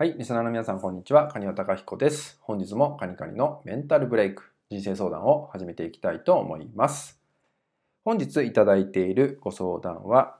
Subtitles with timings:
[0.00, 1.26] はい、リスナーの皆さん、こんにちは。
[1.26, 2.38] カニワタカヒコです。
[2.42, 7.20] 本日もカニカニのメンタルブレイク、人生相談を始めていきたいと思います。
[8.04, 10.36] 本日いただいているご相談は、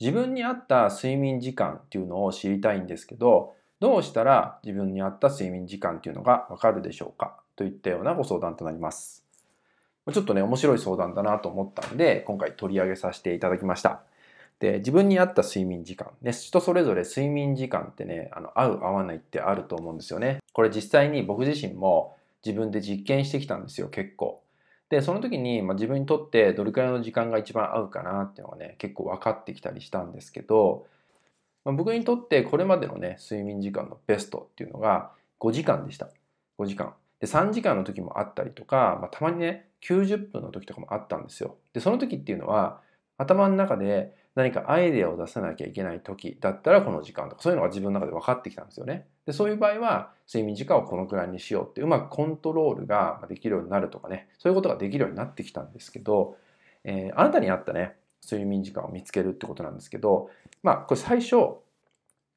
[0.00, 7.36] 自分に合った睡眠時間っていうのを知りたいんですけど、どうしたら自分に合った睡眠時間っていうのがわかるでしょうか？
[7.54, 9.24] といったようなご相談となります。
[10.12, 14.02] ちょっとね、面白い相談だなと思ったんで、今回取り上げさせていただきました。
[14.60, 16.12] で、自分に合った睡眠時間。
[16.20, 20.38] ね、人それぞれ睡眠時間ってね、あの、合う合わないってあると思うんですよね。
[20.52, 24.42] これ実際に僕自身も自分で実験してきたんですよ、結構。
[24.90, 30.86] で、その時に、まあ、自分にとってどれくらいの時間が一番合うかなっていうのがね、結構分かってきたりしたんですけど、
[31.64, 36.08] まあ、僕にとってこれまでのね、睡眠時間のベストっていうのが5時間でした。
[36.58, 36.94] 5時間。
[37.20, 41.56] で、3時間の時もあったりとか、まあ、たまにね、90分の時とかもあったんですよ。
[41.72, 42.80] で、その時っていうのは、
[43.16, 49.06] 頭の中で何かアイデアを出さなきゃいけない時だったらこの時間とかそういうのが自分の中で分かってきたんですよね。
[49.26, 56.36] でそういう場合は睡眠時間をこのくらいにしようってうまくコントロールができるようになるとかねそういうことができるようになってきたんですけど、
[56.84, 60.30] えー、あなたに合ったね睡眠時間を見つけるってことなんですけど
[60.62, 61.36] まあこれ最初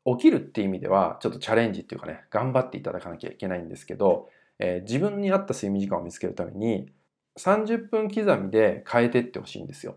[0.06, 4.30] 起きるって意味ではちょっとチャレンジっていうかね頑張っていただかなきゃいけないんですけど、
[4.60, 6.92] えー、自分に合った睡眠時間を見つけるために
[7.39, 9.95] 30分刻みで変えてってほしいんですよ。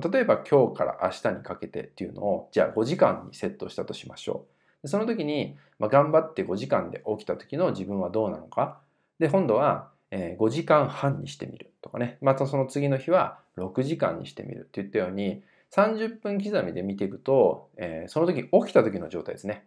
[0.00, 4.46] 例えば今日から明日にかけてっていうのをじゃあ5時間にセットしたとしましょ
[4.82, 4.88] う。
[4.88, 8.80] その時に、まあ、頑張って5時間で起きた時の自分はどうなのか。
[9.18, 12.16] で、今度は、え5時間半にしてみるとかね。
[12.22, 19.66] またその次の日は6時間にしてみるっていったように30分刻みで見ていくと、え、その時起きた時の状態ですね。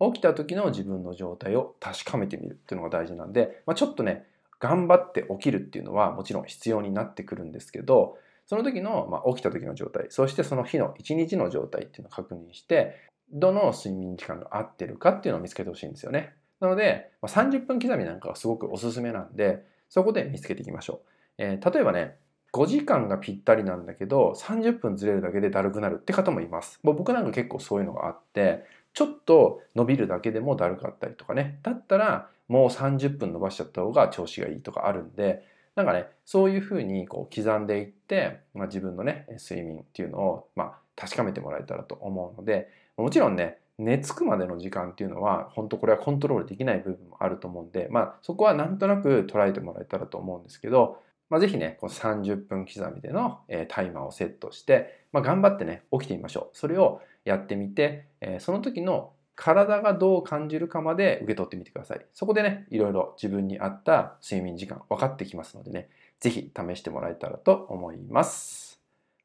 [0.00, 4.24] 起きた時の自分の状態を確かめてみるっていうのが大事なんで、まあ、ちょっとね、
[4.58, 12.96] 頑張って起きるっていうのはもちろん必要になってくるんですけど、その時の、まあ、起きた時の状態、そしてその日の一日の状態っていうのを確認して、
[13.32, 16.34] どの睡眠時間が合ってるかっていうのを見つけてほしいんですよね。
[16.60, 21.08] なので、まあ、30分刻みなんかはすごくおすすめなんで、そこで見つけていきましょう。
[21.38, 22.16] えー、例えばね、
[22.52, 26.78] 5時間がぴったりなんだけど、30分ずれるだけでだるくなるって方もいます。
[26.82, 31.58] もう僕なんか結構そういうのがあって、ちょっと伸びるだけでもだるかったりとかね。
[31.62, 35.42] だったら、もう30分伸ばしちゃった方が調子がいいとかあるんで、
[35.74, 51.00] なんかね、そういうふうにこう刻んでいって、まあ、自分のね、睡眠っていうのを、まあ、確かめてもらえたらと思うので、もちろんね、寝つくまでの時間っていうのは、本当これはコントロールできない部分もあると思うんで、まあ、そこはなんとなく捉えてもらえたらと思うんですけど、
[51.30, 56.56] まあ、ぜひね、この30分刻みでの、えタイマーをセットして、まあ、頑張ってね、起きてみましょう。
[56.56, 62.06] それをやってみて、えその時の体がどう感じるかまで受け取ってみてください。
[62.12, 65.88] そこでね、いろいろ自分に合った睡眠時間分かってきますのでね、
[66.20, 68.80] ぜひ試してもらえたらと思います。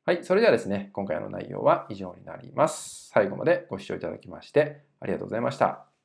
[0.06, 3.10] はい、それではですね、今回の内容は以上になります。
[3.14, 5.97] 最後までご視聴いただきましてありがとうございました。